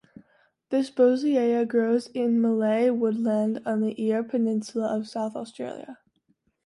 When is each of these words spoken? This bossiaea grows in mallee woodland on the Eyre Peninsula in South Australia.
This 0.71 0.89
bossiaea 0.89 1.67
grows 1.67 2.07
in 2.07 2.41
mallee 2.41 2.89
woodland 2.89 3.61
on 3.67 3.81
the 3.81 3.93
Eyre 4.01 4.23
Peninsula 4.23 4.95
in 4.97 5.05
South 5.05 5.35
Australia. 5.35 5.99